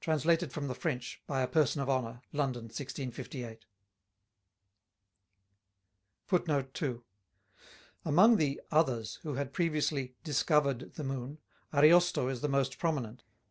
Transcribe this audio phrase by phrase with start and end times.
[0.00, 2.22] Translated from the French, by a Person of Honor.
[2.32, 3.66] London, 1658."
[8.02, 11.38] Among the "others" who had previously "discovered" the Moon,
[11.70, 13.24] Ariosto is the most prominent.